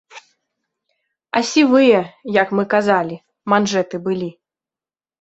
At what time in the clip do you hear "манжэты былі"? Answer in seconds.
3.57-4.37